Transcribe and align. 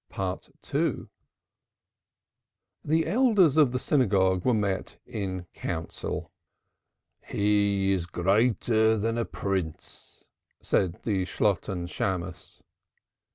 The 0.09 1.07
elders 3.05 3.55
of 3.57 3.71
the 3.71 3.77
synagogue 3.77 4.43
were 4.43 4.53
met 4.55 4.97
in 5.05 5.45
council. 5.53 6.31
"He 7.23 7.91
is 7.91 8.07
greater 8.07 8.97
than 8.97 9.19
a 9.19 9.25
Prince," 9.25 10.23
said 10.59 11.03
the 11.03 11.25
Shalotten 11.25 11.85
Shammos. 11.87 12.63